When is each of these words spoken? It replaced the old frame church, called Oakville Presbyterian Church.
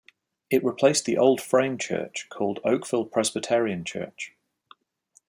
It 0.49 0.63
replaced 0.63 1.05
the 1.05 1.19
old 1.19 1.39
frame 1.39 1.77
church, 1.77 2.25
called 2.31 2.59
Oakville 2.63 3.05
Presbyterian 3.05 3.83
Church. 3.85 4.33